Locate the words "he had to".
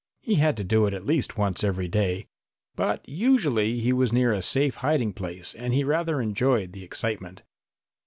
0.19-0.63